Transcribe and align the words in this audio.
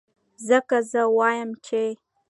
ځکه 0.47 0.77
زۀ 0.91 1.03
وائم 1.17 1.49
چې 1.65 1.83